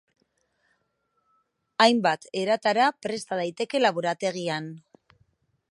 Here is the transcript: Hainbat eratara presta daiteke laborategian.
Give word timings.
Hainbat 1.85 2.25
eratara 2.43 2.89
presta 3.07 3.39
daiteke 3.41 3.83
laborategian. 3.87 4.73